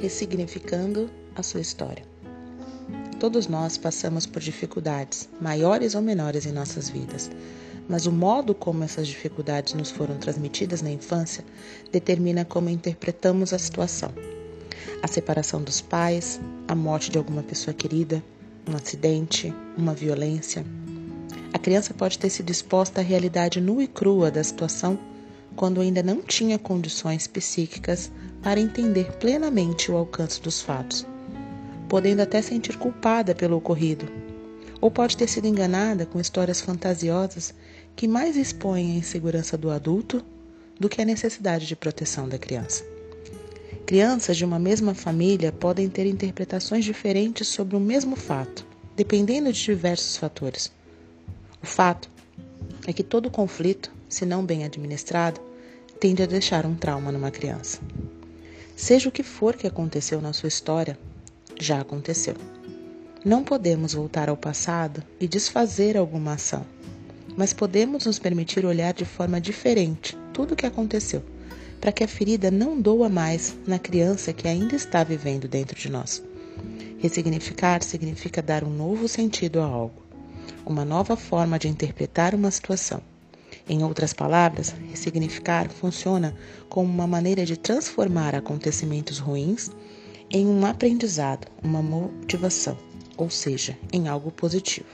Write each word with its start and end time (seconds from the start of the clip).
ressignificando 0.00 1.10
a 1.34 1.42
sua 1.42 1.60
história. 1.60 2.04
Todos 3.18 3.48
nós 3.48 3.76
passamos 3.76 4.26
por 4.26 4.40
dificuldades, 4.40 5.28
maiores 5.40 5.94
ou 5.94 6.02
menores 6.02 6.46
em 6.46 6.52
nossas 6.52 6.88
vidas, 6.88 7.30
mas 7.88 8.06
o 8.06 8.12
modo 8.12 8.54
como 8.54 8.84
essas 8.84 9.08
dificuldades 9.08 9.74
nos 9.74 9.90
foram 9.90 10.16
transmitidas 10.18 10.82
na 10.82 10.90
infância 10.90 11.44
determina 11.90 12.44
como 12.44 12.68
interpretamos 12.68 13.52
a 13.52 13.58
situação. 13.58 14.12
A 15.02 15.08
separação 15.08 15.62
dos 15.62 15.80
pais, 15.80 16.40
a 16.68 16.74
morte 16.74 17.10
de 17.10 17.18
alguma 17.18 17.42
pessoa 17.42 17.74
querida, 17.74 18.22
um 18.68 18.76
acidente, 18.76 19.52
uma 19.76 19.94
violência. 19.94 20.64
A 21.52 21.58
criança 21.58 21.94
pode 21.94 22.18
ter 22.18 22.30
sido 22.30 22.50
exposta 22.50 23.00
à 23.00 23.04
realidade 23.04 23.60
nua 23.60 23.82
e 23.82 23.88
crua 23.88 24.30
da 24.30 24.44
situação 24.44 24.98
quando 25.58 25.80
ainda 25.80 26.04
não 26.04 26.22
tinha 26.22 26.56
condições 26.56 27.26
psíquicas 27.26 28.12
para 28.40 28.60
entender 28.60 29.10
plenamente 29.14 29.90
o 29.90 29.96
alcance 29.96 30.40
dos 30.40 30.62
fatos, 30.62 31.04
podendo 31.88 32.22
até 32.22 32.40
sentir 32.40 32.78
culpada 32.78 33.34
pelo 33.34 33.56
ocorrido, 33.56 34.06
ou 34.80 34.88
pode 34.88 35.16
ter 35.16 35.26
sido 35.26 35.48
enganada 35.48 36.06
com 36.06 36.20
histórias 36.20 36.60
fantasiosas 36.60 37.52
que 37.96 38.06
mais 38.06 38.36
expõem 38.36 38.92
a 38.92 38.98
insegurança 38.98 39.58
do 39.58 39.68
adulto 39.68 40.24
do 40.78 40.88
que 40.88 41.02
a 41.02 41.04
necessidade 41.04 41.66
de 41.66 41.74
proteção 41.74 42.28
da 42.28 42.38
criança. 42.38 42.84
Crianças 43.84 44.36
de 44.36 44.44
uma 44.44 44.60
mesma 44.60 44.94
família 44.94 45.50
podem 45.50 45.88
ter 45.88 46.06
interpretações 46.06 46.84
diferentes 46.84 47.48
sobre 47.48 47.74
o 47.74 47.80
mesmo 47.80 48.14
fato, 48.14 48.64
dependendo 48.94 49.52
de 49.52 49.60
diversos 49.60 50.16
fatores. 50.16 50.70
O 51.60 51.66
fato 51.66 52.08
é 52.86 52.92
que 52.92 53.02
todo 53.02 53.28
conflito, 53.28 53.97
se 54.08 54.24
não 54.24 54.44
bem 54.44 54.64
administrado, 54.64 55.40
tende 56.00 56.22
a 56.22 56.26
deixar 56.26 56.64
um 56.64 56.74
trauma 56.74 57.12
numa 57.12 57.30
criança. 57.30 57.78
Seja 58.74 59.08
o 59.08 59.12
que 59.12 59.22
for 59.22 59.56
que 59.56 59.66
aconteceu 59.66 60.20
na 60.20 60.32
sua 60.32 60.48
história, 60.48 60.98
já 61.60 61.80
aconteceu. 61.80 62.34
Não 63.24 63.42
podemos 63.42 63.92
voltar 63.92 64.28
ao 64.28 64.36
passado 64.36 65.02
e 65.20 65.26
desfazer 65.26 65.96
alguma 65.96 66.34
ação, 66.34 66.64
mas 67.36 67.52
podemos 67.52 68.06
nos 68.06 68.18
permitir 68.18 68.64
olhar 68.64 68.94
de 68.94 69.04
forma 69.04 69.40
diferente 69.40 70.16
tudo 70.32 70.52
o 70.52 70.56
que 70.56 70.66
aconteceu, 70.66 71.22
para 71.80 71.92
que 71.92 72.04
a 72.04 72.08
ferida 72.08 72.50
não 72.50 72.80
doa 72.80 73.08
mais 73.08 73.56
na 73.66 73.78
criança 73.78 74.32
que 74.32 74.46
ainda 74.46 74.76
está 74.76 75.02
vivendo 75.02 75.48
dentro 75.48 75.78
de 75.78 75.90
nós. 75.90 76.22
Ressignificar 76.98 77.82
significa 77.82 78.40
dar 78.40 78.64
um 78.64 78.70
novo 78.70 79.08
sentido 79.08 79.60
a 79.60 79.64
algo, 79.64 80.02
uma 80.64 80.84
nova 80.84 81.16
forma 81.16 81.58
de 81.58 81.68
interpretar 81.68 82.34
uma 82.34 82.50
situação 82.50 83.02
em 83.68 83.84
outras 83.84 84.12
palavras, 84.12 84.74
ressignificar 84.90 85.68
funciona 85.68 86.34
como 86.68 86.92
uma 86.92 87.06
maneira 87.06 87.44
de 87.44 87.56
transformar 87.56 88.34
acontecimentos 88.34 89.18
ruins 89.18 89.70
em 90.30 90.46
um 90.46 90.64
aprendizado, 90.66 91.46
uma 91.62 91.82
motivação, 91.82 92.76
ou 93.16 93.30
seja, 93.30 93.76
em 93.92 94.08
algo 94.08 94.30
positivo. 94.30 94.86